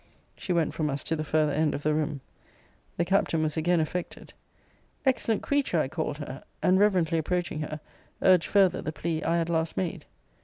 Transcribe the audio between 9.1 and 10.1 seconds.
I had last made.